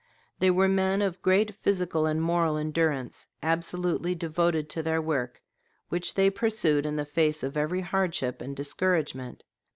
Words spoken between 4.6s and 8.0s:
to their work, which they pursued in the face of every